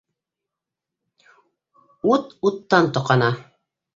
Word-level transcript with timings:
Ут 2.13 2.25
уттан 2.51 2.91
тоҡана... 2.99 3.31